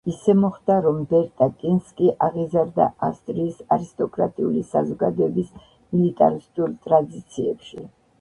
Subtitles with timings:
[0.09, 7.85] ისე მოხდა, რომ ბერტა კინსკი აღიზარდა ავსტრიის არისტოკრატიული საზოგადოების მილიტარისტულ ტრადიციებში.